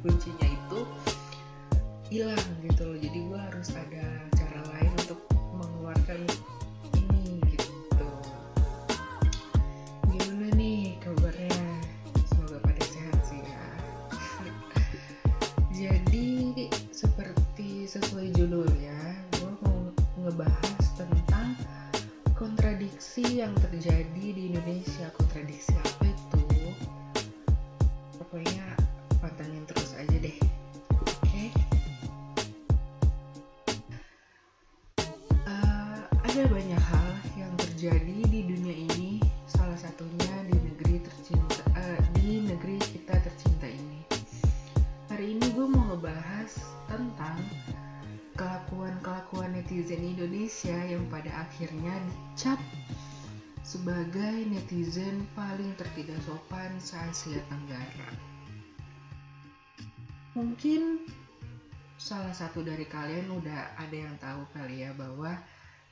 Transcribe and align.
kuncinya 0.00 0.48
itu 0.48 0.80
hilang 2.08 2.48
gitu 2.64 2.82
loh. 2.88 2.98
Jadi 2.98 3.18
gue 3.28 3.40
harus 3.40 3.68
ada 3.76 4.04
cara 4.34 4.60
lain 4.74 4.92
untuk 5.06 5.20
mengeluarkan 5.54 6.20
ini 6.96 7.38
gitu. 7.52 8.08
Gimana 10.08 10.48
nih 10.56 10.96
kabarnya? 11.04 11.60
Semoga 12.26 12.58
pada 12.64 12.82
sehat 12.88 13.18
sih 13.28 13.40
ya. 13.44 13.64
Jadi 15.80 16.28
seperti 16.90 17.84
sesuai 17.84 18.32
judul 18.36 18.68
ya 18.80 19.00
gue 19.36 19.52
mau 19.64 19.80
ngebahas 20.20 20.84
tentang 20.96 21.56
kontradiksi 22.36 23.44
yang 23.44 23.52
terjadi 23.60 24.19
terjadi 37.80 38.28
di 38.28 38.40
dunia 38.44 38.76
ini, 38.92 39.24
salah 39.48 39.80
satunya 39.80 40.36
di 40.44 40.52
negeri 40.52 41.00
tercinta 41.00 41.64
uh, 41.72 42.00
di 42.20 42.44
negeri 42.44 42.76
kita 42.76 43.16
tercinta 43.24 43.64
ini. 43.64 44.04
Hari 45.08 45.32
ini 45.32 45.48
gue 45.56 45.64
mau 45.64 45.88
ngebahas 45.88 46.60
tentang 46.92 47.40
kelakuan-kelakuan 48.36 49.56
netizen 49.56 50.04
Indonesia 50.04 50.76
yang 50.76 51.08
pada 51.08 51.32
akhirnya 51.32 51.96
dicap 52.04 52.60
sebagai 53.64 54.44
netizen 54.52 55.24
paling 55.32 55.72
tertidak 55.80 56.20
sopan 56.28 56.76
se-Asia 56.76 57.40
Tenggara. 57.48 58.12
Mungkin 60.36 61.08
salah 61.96 62.36
satu 62.36 62.60
dari 62.60 62.84
kalian 62.84 63.32
udah 63.32 63.72
ada 63.80 63.96
yang 63.96 64.12
tahu 64.20 64.44
kali 64.52 64.84
ya 64.84 64.92
bahwa 64.92 65.32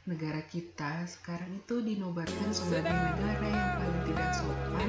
negara 0.08 0.40
kita 0.48 1.04
sekarang 1.04 1.60
itu 1.60 1.84
dinobatkan 1.84 2.48
sebagai 2.48 2.88
negara 2.88 3.44
yang 3.44 3.70
paling 3.76 4.02
tidak 4.08 4.30
sopan 4.40 4.88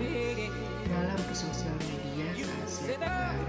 dalam 0.88 1.20
sosial 1.36 1.76
media 1.84 2.28
se-Asia 2.40 2.96
Tenggara. 2.96 3.49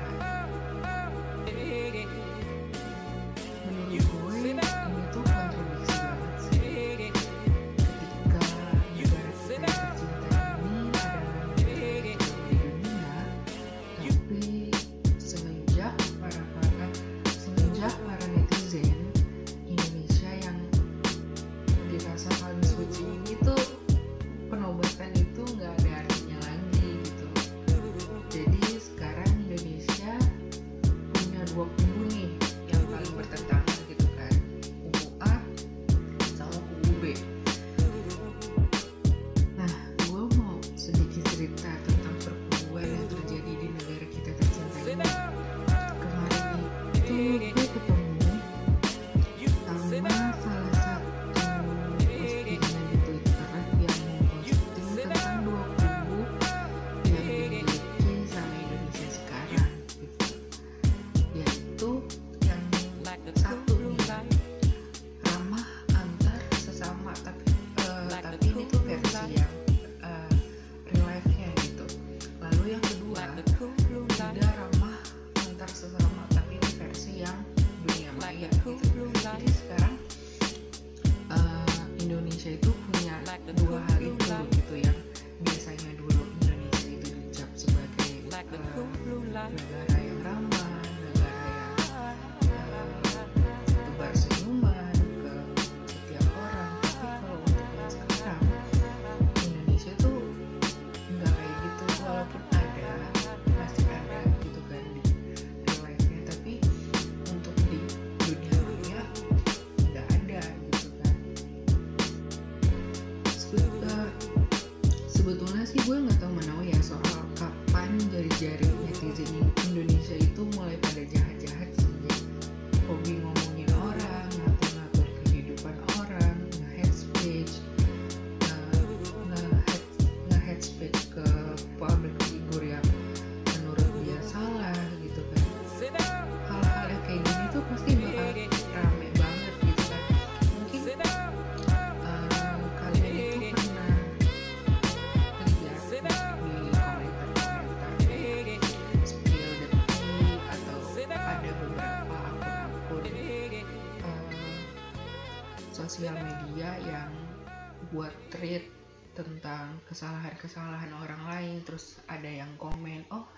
tentang 159.22 159.78
kesalahan-kesalahan 159.87 160.93
orang 160.97 161.22
lain 161.28 161.57
terus 161.65 162.01
ada 162.09 162.28
yang 162.28 162.51
komen 162.57 163.05
oh 163.13 163.28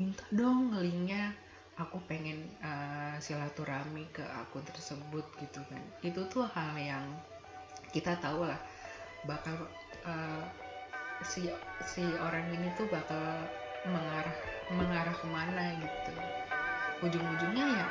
minta 0.00 0.24
dong 0.32 0.72
linknya 0.76 1.32
aku 1.80 1.96
pengen 2.04 2.44
uh, 2.60 3.16
silaturahmi 3.16 4.04
ke 4.12 4.20
akun 4.20 4.60
tersebut 4.68 5.24
gitu 5.40 5.60
kan. 5.72 5.82
Itu 6.04 6.28
tuh 6.28 6.44
hal 6.52 6.76
yang 6.76 7.04
kita 7.88 8.20
tahu 8.20 8.44
lah 8.44 8.60
bakal 9.24 9.56
uh, 10.04 10.44
si 11.24 11.48
si 11.84 12.04
orang 12.20 12.48
ini 12.52 12.68
tuh 12.76 12.88
bakal 12.92 13.20
mengarah 13.88 14.36
mengarah 14.68 15.16
ke 15.16 15.26
mana 15.28 15.64
gitu. 15.80 16.12
Ujung-ujungnya 17.00 17.64
ya 17.80 17.88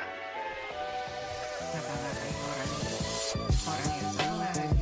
kata-kata 1.70 2.26
orang 2.50 2.70
orang 3.62 3.90
yang 3.94 4.10
salah 4.10 4.79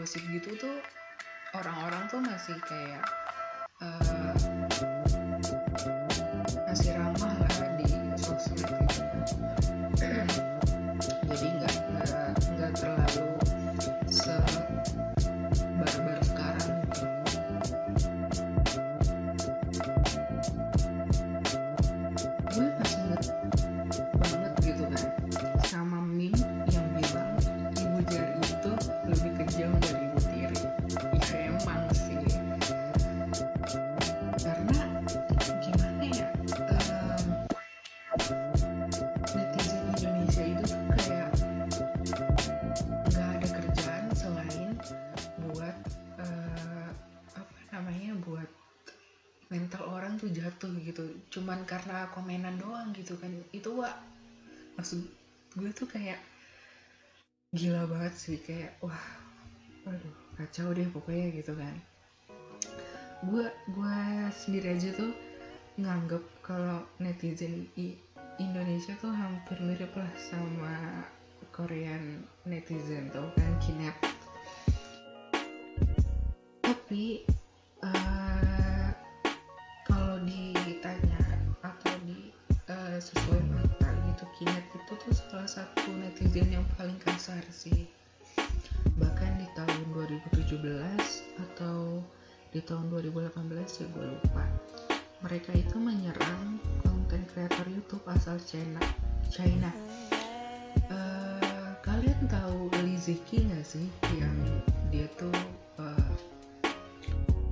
gosip 0.00 0.24
gitu 0.32 0.56
tuh 0.56 0.80
orang-orang 1.52 2.08
tuh 2.08 2.24
masih 2.24 2.56
kayak 2.64 3.04
uh, 3.84 4.32
mental 49.50 49.82
orang 49.90 50.16
tuh 50.16 50.30
jatuh 50.30 50.70
gitu. 50.80 51.04
Cuman 51.28 51.66
karena 51.66 52.08
komenan 52.14 52.56
doang 52.56 52.94
gitu 52.94 53.18
kan. 53.18 53.28
Itu 53.50 53.76
wah 53.82 53.92
maksud 54.78 55.02
gue 55.58 55.70
tuh 55.74 55.90
kayak 55.90 56.22
gila 57.52 57.84
banget 57.90 58.14
sih. 58.16 58.38
Kayak 58.40 58.78
wah 58.80 59.04
waduh 59.84 60.14
kacau 60.38 60.70
deh 60.72 60.86
pokoknya 60.88 61.34
gitu 61.34 61.52
kan. 61.58 61.74
Gue 63.26 63.50
gue 63.74 63.98
sendiri 64.32 64.78
aja 64.78 64.94
tuh 64.96 65.12
nganggep 65.76 66.24
kalau 66.40 66.86
netizen 67.02 67.68
I 67.76 67.98
Indonesia 68.40 68.96
tuh 69.00 69.12
hampir 69.12 69.60
mirip 69.60 69.92
lah 69.92 70.08
sama 70.16 71.04
Korean 71.52 72.24
netizen 72.48 73.12
tau 73.12 73.28
kan 73.36 73.52
kinep 73.60 73.96
tapi 76.90 77.22
netizen 86.30 86.62
yang 86.62 86.66
paling 86.78 86.94
kasar 87.02 87.42
sih. 87.50 87.90
Bahkan 89.02 89.42
di 89.42 89.50
tahun 89.58 89.82
2017 90.30 90.62
atau 91.42 92.06
di 92.54 92.62
tahun 92.62 92.86
2018 92.86 93.34
ya 93.58 93.86
gue 93.90 94.06
lupa. 94.14 94.46
Mereka 95.26 95.50
itu 95.58 95.74
menyerang 95.82 96.62
konten 96.86 97.26
kreator 97.34 97.66
YouTube 97.66 98.06
asal 98.14 98.38
China. 98.46 98.78
China. 99.26 99.74
Uh, 100.86 101.74
kalian 101.82 102.22
tahu 102.30 102.70
Liziki 102.78 103.50
nggak 103.50 103.66
sih 103.66 103.90
yang 104.14 104.62
dia 104.94 105.10
tuh 105.18 105.34
uh, 105.82 106.14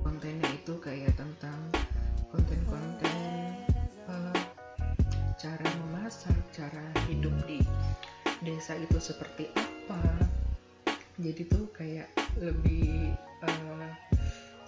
kontennya 0.07 0.55
itu 0.55 0.79
kayak 0.79 1.08
itu 8.77 8.97
seperti 9.01 9.49
apa. 9.55 10.01
Jadi 11.19 11.41
tuh 11.49 11.65
kayak 11.73 12.11
lebih 12.37 13.13
uh, 13.41 13.89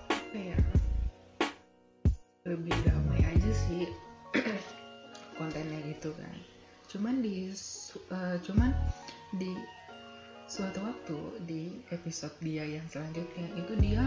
apa 0.09 0.37
ya 0.37 0.59
lebih 2.47 2.73
damai 2.81 3.21
aja 3.21 3.51
sih 3.67 3.85
kontennya 5.37 5.79
gitu 5.91 6.09
kan. 6.17 6.35
Cuman 6.89 7.21
di 7.21 7.53
uh, 8.11 8.37
cuman 8.41 8.71
di 9.37 9.53
suatu 10.51 10.83
waktu 10.83 11.19
di 11.47 11.63
episode 11.95 12.35
dia 12.43 12.67
yang 12.67 12.83
selanjutnya 12.91 13.47
itu 13.55 13.73
dia 13.79 14.03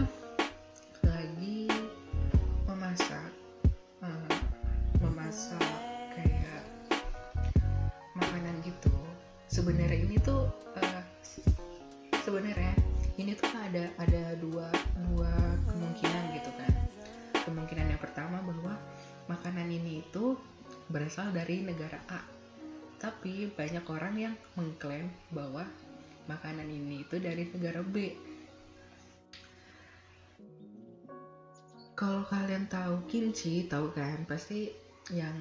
kalau 31.95 32.27
kalian 32.27 32.67
tahu 32.67 33.07
kimchi 33.07 33.71
tahu 33.71 33.89
kan? 33.95 34.27
Pasti 34.27 34.67
yang 35.15 35.33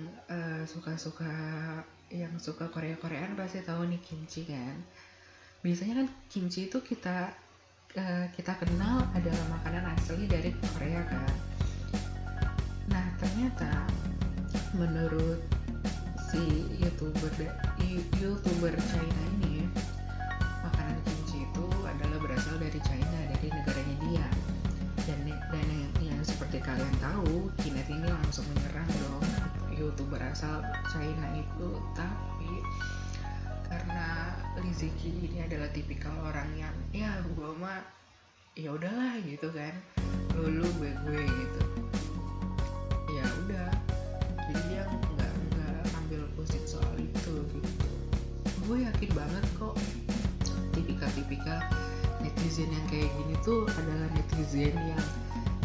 suka-suka 0.64 1.26
uh, 1.26 1.82
yang 2.14 2.30
suka 2.38 2.70
Korea-Koreaan 2.70 3.34
pasti 3.34 3.58
tahu 3.66 3.90
nih 3.90 3.98
kimchi 3.98 4.46
kan? 4.46 4.78
Biasanya 5.66 6.06
kan 6.06 6.08
kimchi 6.30 6.70
itu 6.70 6.78
kita 6.78 7.34
uh, 7.98 8.26
kita 8.30 8.54
kenal 8.54 9.02
adalah 9.12 9.44
makanan 9.58 9.98
asli 9.98 10.30
dari 10.30 10.54
Korea 10.78 11.02
kan? 11.10 11.34
Nah 12.86 13.06
ternyata 13.18 13.90
menurut 14.78 15.42
si 16.30 16.70
youtuber 16.78 17.34
youtuber 18.14 18.74
China 18.78 19.22
ini 19.42 19.66
makanan 20.62 20.98
kimchi 21.02 21.42
itu 21.50 21.66
adalah 21.82 22.18
berasal 22.22 22.62
dari 22.62 22.78
China 22.78 23.18
dari 23.34 23.50
negaranya 23.50 23.83
Kinet 27.60 27.88
ini 27.88 28.08
langsung 28.08 28.44
menyerang 28.52 28.88
dong. 28.88 29.24
Youtuber 29.74 30.22
asal 30.22 30.62
China 30.86 31.26
itu 31.34 31.68
tapi 31.98 32.52
karena 33.66 34.30
Liziki 34.62 35.10
ini 35.28 35.42
adalah 35.42 35.66
tipikal 35.74 36.14
orang 36.22 36.46
yang 36.54 36.74
ya 36.94 37.10
gue 37.26 37.50
mah 37.58 37.82
ya 38.54 38.70
udahlah 38.70 39.18
gitu 39.26 39.50
kan. 39.50 39.74
Lu 40.38 40.62
lu 40.62 40.66
gue 40.78 40.94
gue 41.04 41.22
gitu. 41.26 41.62
Ya 43.12 43.26
udah. 43.44 43.70
Jadi 44.46 44.60
dia 44.70 44.82
nggak 44.86 45.32
nggak 45.52 45.80
ambil 46.04 46.22
pusing 46.38 46.64
soal 46.64 46.94
itu 46.96 47.34
gitu. 47.50 47.88
Gue 48.64 48.86
yakin 48.86 49.10
banget 49.10 49.44
kok 49.58 49.74
tipikal-tipikal 50.74 51.60
netizen 52.24 52.70
yang 52.72 52.86
kayak 52.88 53.10
gini 53.10 53.34
tuh 53.44 53.66
adalah 53.68 54.08
netizen 54.16 54.74
yang 54.74 55.04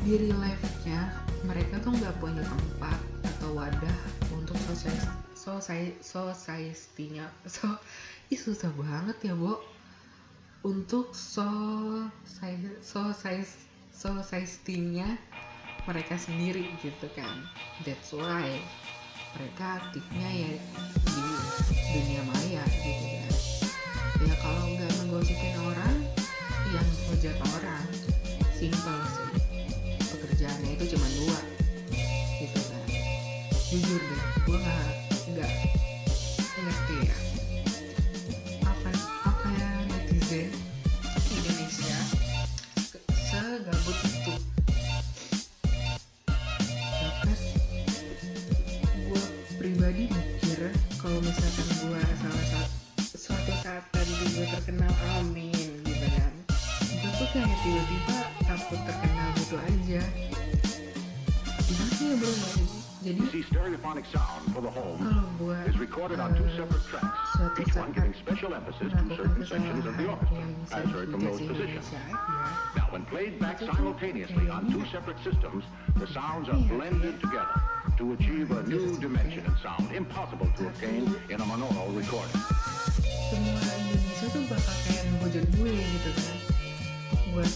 di 0.03 0.15
real 0.15 0.39
life-nya 0.39 1.12
mereka 1.48 1.79
tuh 1.79 1.96
nggak 1.96 2.15
punya 2.19 2.43
tempat 2.43 3.00
atau 3.24 3.55
wadah 3.55 3.98
untuk 4.36 4.58
sosial 4.67 4.98
society-nya 6.03 7.25
so 7.53 7.67
ih 8.29 8.39
susah 8.39 8.69
banget 8.75 9.31
ya 9.31 9.34
Bo. 9.36 9.60
Untuk 10.60 11.15
so 11.15 11.48
so 12.84 13.00
society-nya 13.96 15.08
mereka 15.88 16.19
sendiri 16.19 16.67
gitu 16.84 17.08
kan. 17.15 17.48
That's 17.88 18.12
why 18.12 18.60
mereka 19.39 19.79
aktifnya 19.79 20.29
ya 20.29 20.51
di 21.08 21.24
dunia 21.96 22.22
maya 22.27 22.63
gitu 22.75 23.08
kan. 23.08 23.34
Ya 24.27 24.36
kalau 24.43 24.67
nggak 24.67 24.91
menggosipin 25.00 25.55
orang 25.63 25.96
yang 26.75 26.88
hujat 27.08 27.39
orang. 27.39 27.88
Simple 28.60 29.18
gue 34.50 34.58
nggak 34.58 34.86
nggak 35.29 35.53
ngerti 36.58 36.96
ya. 37.06 37.18
Apa 38.65 38.89
apa 39.29 39.46
ya 39.46 39.70
netizen 39.94 40.50
Indonesia 41.29 41.98
segabut 43.29 43.98
itu? 44.10 44.34
Bahkan 46.98 47.38
gue 49.06 49.24
pribadi 49.62 50.10
mikir 50.10 50.74
kalau 50.98 51.22
misalkan 51.22 51.68
stereophonic 63.43 64.05
sound 64.12 64.53
for 64.53 64.62
the 64.62 64.69
home 64.69 65.00
oh, 65.41 65.51
is 65.67 65.77
recorded 65.77 66.19
on 66.19 66.36
two 66.36 66.50
separate 66.55 66.84
tracks, 66.88 67.29
so 67.38 67.51
each 67.62 67.75
one 67.75 67.91
giving 67.91 68.13
special 68.13 68.53
emphasis 68.53 68.91
to 68.91 69.15
certain 69.15 69.46
sections 69.46 69.86
of 69.86 69.98
the 69.98 70.08
orchestra, 70.08 70.43
as 70.72 70.89
heard 70.89 71.12
from 71.12 71.22
those 71.22 71.41
positions. 71.41 71.86
Now, 72.75 72.88
when 72.89 73.05
played 73.05 73.39
back 73.39 73.60
simultaneously 73.60 74.50
on 74.50 74.72
two 74.72 74.86
separate 74.88 75.17
systems, 75.24 75.63
the 75.96 76.08
sounds 76.08 76.50
are 76.50 76.58
blended 76.67 77.19
together 77.19 77.62
to 77.98 78.13
achieve 78.13 78.51
a 78.51 78.63
new 78.63 78.98
dimension 78.98 79.46
in 79.46 79.55
sound 79.62 79.91
impossible 79.93 80.48
to 80.58 80.67
obtain 80.67 81.13
in 81.29 81.41
a 81.41 81.46
monaural 81.46 81.96
recording. 81.96 82.41
Semua 83.29 83.62
Indonesia 83.62 84.27
tuh 84.34 84.43
bakal 84.50 84.75
kayak 84.89 85.03
nunggu 85.05 85.41
gue 85.53 85.74
gitu 85.75 86.10
kan. 86.17 86.38
Buat 87.29 87.51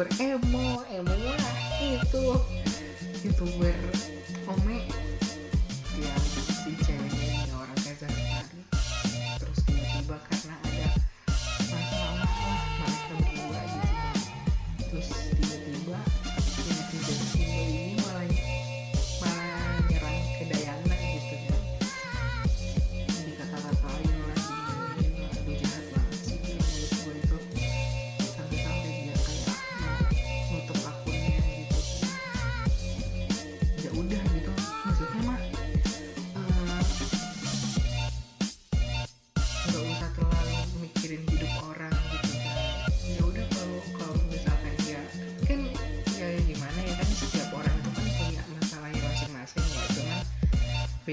youtuber 0.00 0.08
emo 0.24 0.80
emo 0.96 1.12
itu 1.92 2.24
youtuber 3.20 3.76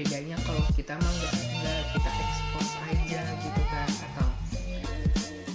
kalau 0.06 0.62
kita 0.78 0.94
mah 0.94 1.10
nggak 1.10 1.34
nggak 1.58 1.82
kita 1.90 2.10
expose 2.22 2.74
aja 2.86 3.22
gitu 3.42 3.62
kan 3.66 3.90
atau 3.90 4.28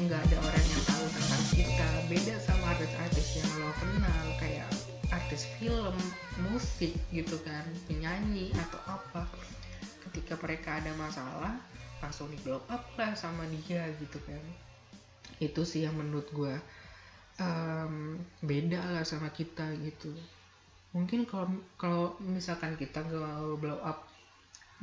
nggak 0.04 0.20
ada 0.20 0.38
orang 0.44 0.66
yang 0.68 0.84
tahu 0.84 1.06
tentang 1.16 1.44
kita. 1.56 1.90
Beda 2.12 2.36
sama 2.44 2.76
artis-artis 2.76 3.40
yang 3.40 3.52
lo 3.64 3.72
kenal 3.80 4.26
kayak 4.44 4.68
artis 5.16 5.48
film 5.56 5.96
musik 6.44 6.92
gitu 7.16 7.40
kan 7.48 7.64
penyanyi 7.88 8.52
atau 8.68 9.00
apa. 9.00 9.24
Ketika 10.12 10.36
mereka 10.44 10.84
ada 10.84 10.92
masalah 11.00 11.56
langsung 12.04 12.28
di 12.28 12.36
blow 12.44 12.60
up 12.68 12.84
lah 13.00 13.16
sama 13.16 13.48
dia 13.48 13.88
gitu 14.04 14.20
kan. 14.28 14.44
Itu 15.40 15.64
sih 15.64 15.88
yang 15.88 15.96
menurut 15.96 16.28
gue 16.36 16.56
um, 17.40 18.20
beda 18.44 18.92
lah 18.92 19.08
sama 19.08 19.32
kita 19.32 19.72
gitu. 19.88 20.12
Mungkin 20.92 21.24
kalau 21.32 21.48
kalau 21.80 22.20
misalkan 22.20 22.76
kita 22.76 23.08
nggak 23.08 23.40
blow 23.64 23.80
up 23.80 24.13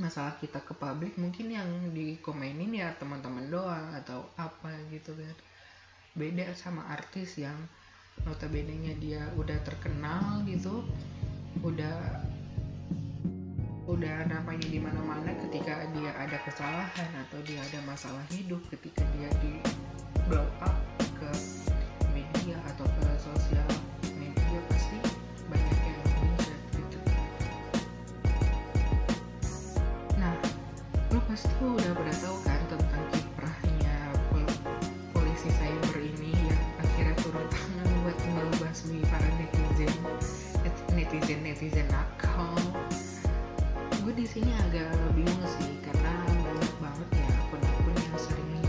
masalah 0.01 0.35
kita 0.41 0.65
ke 0.65 0.73
publik 0.73 1.21
mungkin 1.21 1.53
yang 1.53 1.69
dikomenin 1.93 2.73
ya 2.73 2.89
teman-teman 2.97 3.53
doang 3.53 3.93
atau 3.93 4.25
apa 4.41 4.73
gitu 4.89 5.13
kan. 5.13 5.37
Beda 6.17 6.51
sama 6.57 6.89
artis 6.89 7.39
yang 7.39 7.57
notabene 8.27 8.75
nya 8.81 8.95
dia 9.01 9.23
udah 9.37 9.57
terkenal 9.65 10.45
gitu 10.45 10.85
udah 11.61 11.97
udah 13.91 14.17
namanya 14.31 14.67
di 14.71 14.79
mana-mana 14.79 15.35
ketika 15.49 15.83
dia 15.91 16.15
ada 16.15 16.39
kesalahan 16.47 17.11
atau 17.27 17.43
dia 17.43 17.59
ada 17.59 17.81
masalah 17.83 18.23
hidup 18.31 18.63
ketika 18.71 19.03
dia 19.19 19.27
di 19.43 19.59
blow 20.31 20.47
up 20.63 20.79
ke 21.19 21.31
media 22.15 22.57
atau 22.71 22.87
ke 22.87 23.00
lo 31.41 31.49
pasti 31.49 31.65
udah 31.65 31.93
pada 31.97 32.15
tahu 32.21 32.37
kan 32.45 32.61
tentang 32.69 33.05
kiprahnya 33.17 33.97
pol- 34.29 34.61
polisi 35.17 35.49
cyber 35.57 35.97
ini 36.05 36.37
yang 36.37 36.63
akhirnya 36.85 37.17
turun 37.17 37.47
tangan 37.49 37.89
buat 38.05 38.17
ngebasmi 38.21 39.01
para 39.09 39.29
netizen 39.41 39.93
netizen 40.93 41.41
netizen 41.41 41.89
nakal. 41.89 42.53
Gue 44.05 44.13
di 44.13 44.29
sini 44.29 44.53
agak 44.69 44.93
bingung 45.17 45.45
sih 45.57 45.81
karena 45.81 46.13
banyak 46.29 46.75
banget 46.77 47.09
ya 47.09 47.27
akun-akun 47.41 47.97
yang 47.97 48.19
sering 48.21 48.60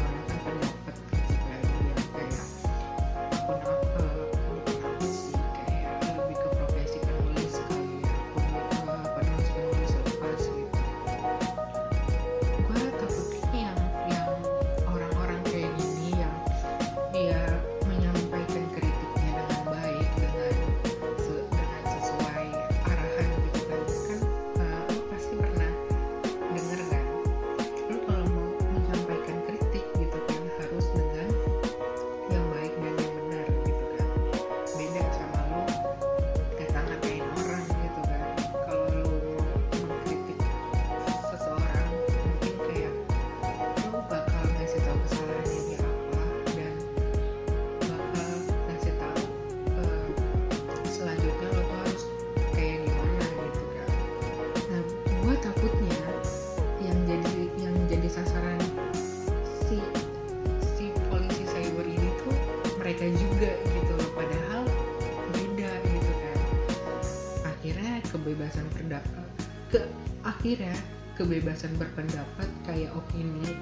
kebebasan 68.21 68.69
pendapat 68.77 69.25
ke 69.73 69.81
akhirnya 70.21 70.77
kebebasan 71.17 71.73
berpendapat 71.81 72.45
kayak 72.69 72.93
opini 72.93 73.57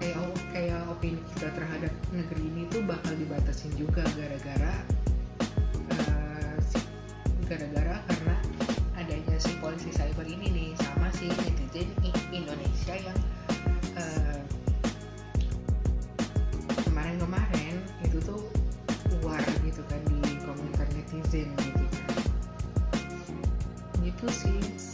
kayak 0.00 0.16
kayak 0.48 0.80
opini 0.88 1.20
kita 1.36 1.52
terhadap 1.52 1.92
negeri 2.08 2.40
ini 2.40 2.62
tuh 2.72 2.80
bakal 2.88 3.12
dibatasin 3.20 3.68
juga 3.76 4.00
gara-gara 4.16 4.74
si- 6.72 6.88
gara-gara 7.44 8.00
karena 8.08 8.36
adanya 8.96 9.36
si 9.36 9.52
polisi 9.60 9.92
cyber 9.92 10.24
ini 10.24 10.48
nih 10.48 10.68
sama 10.80 11.12
si 11.12 11.28
netizen 11.28 11.88
Indonesia 12.32 12.96
yang 12.96 13.18
eh, 14.00 14.40
kemarin-kemarin 16.88 17.76
itu 18.08 18.16
tuh 18.24 18.40
war 19.20 19.44
gitu 19.60 19.84
kan 19.92 20.00
di 20.08 20.32
komentar 20.48 20.88
netizen 20.96 21.52
gitu 21.60 21.83
kan 24.24 24.32
gitu 24.32 24.78
sih 24.80 24.93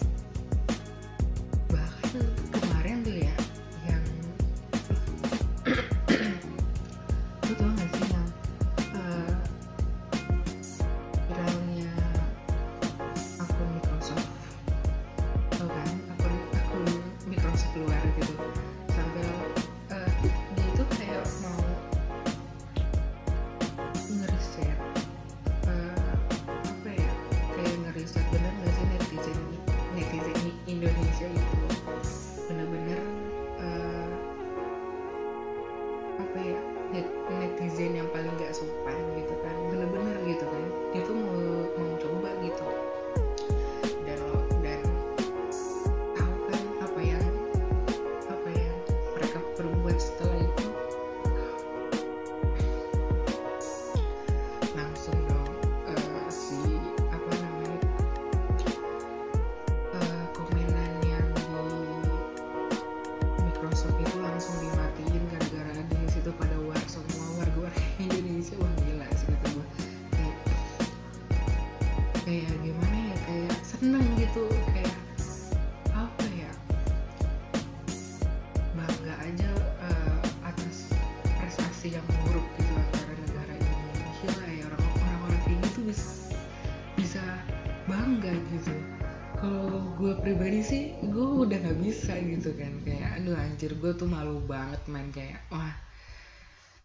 pribadi 90.31 90.63
sih 90.63 90.83
gue 91.11 91.27
udah 91.43 91.59
nggak 91.59 91.81
bisa 91.83 92.15
gitu 92.23 92.55
kan. 92.55 92.71
Kayak 92.87 93.19
aduh 93.19 93.35
anjir 93.35 93.75
gue 93.75 93.93
tuh 93.99 94.07
malu 94.07 94.39
banget 94.47 94.79
main 94.87 95.11
kayak 95.11 95.43
wah 95.51 95.75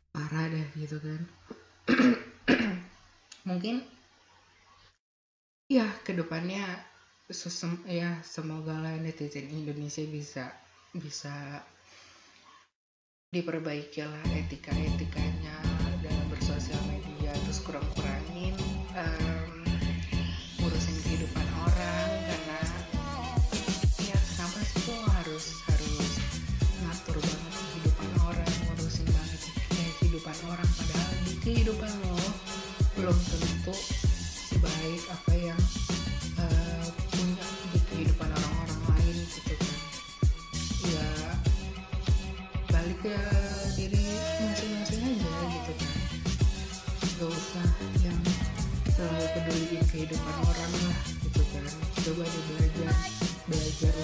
parah 0.10 0.50
deh 0.50 0.66
gitu 0.74 0.98
kan. 0.98 1.22
Mungkin 3.48 3.86
ya 5.70 5.86
ke 6.02 6.18
depannya 6.18 6.66
sesem 7.30 7.78
ya 7.86 8.18
semoga 8.26 8.82
lah 8.82 8.98
netizen 8.98 9.46
Indonesia 9.54 10.02
bisa 10.10 10.50
bisa 10.98 11.62
diperbaiki 13.30 14.02
lah 14.02 14.26
etika 14.34 14.74
etikanya 14.74 15.55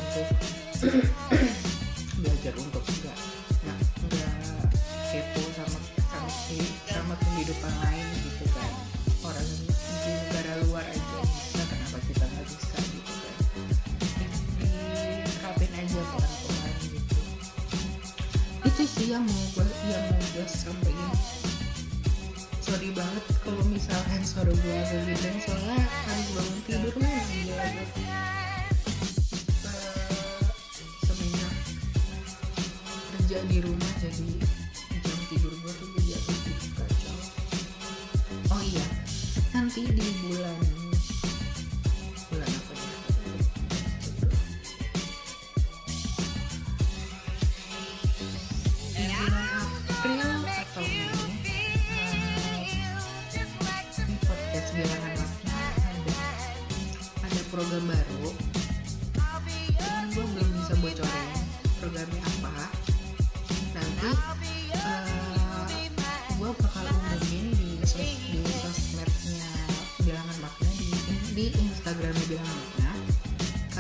tiempo. 0.10 1.51
oh 38.52 38.62
iya 38.64 38.86
nanti 39.56 39.88
di 39.88 40.08
bulan 40.24 40.71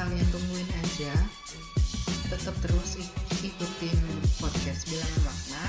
kalian 0.01 0.29
tungguin 0.33 0.69
aja. 0.81 1.13
Tetap 2.33 2.57
terus 2.65 2.97
ikutin 3.45 3.99
podcast 4.41 4.89
bilangan 4.89 5.21
makna 5.29 5.63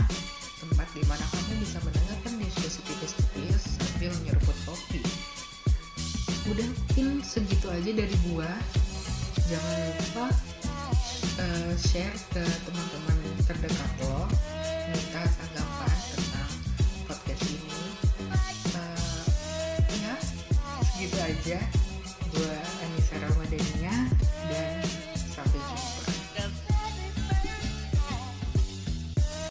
tempat 0.57 0.89
di 0.97 1.05
mana 1.05 1.21
kamu 1.29 1.61
bisa 1.61 1.77
mendengarkan 1.85 2.41
diskusi 2.41 2.81
tipis-tipis 2.89 3.77
sambil 3.77 4.09
nyeruput 4.25 4.57
kopi. 4.65 5.05
Udah 6.49 6.65
mungkin 6.65 7.21
segitu 7.21 7.69
aja 7.69 7.93
dari 7.93 8.17
gua. 8.33 8.49
Jangan 9.53 9.79
lupa 10.01 10.27
uh, 11.37 11.73
share 11.77 12.17
ke 12.33 12.45
teman-teman 12.65 13.19
terdekat 13.45 13.93
lo. 14.01 14.33
Minta 14.97 15.29
tanggapan 15.29 15.99
tentang 16.17 16.53
podcast 17.05 17.45
ini. 17.53 17.81
Uh, 18.81 19.77
ya 20.01 20.15
segitu 20.89 21.19
aja. 21.21 21.82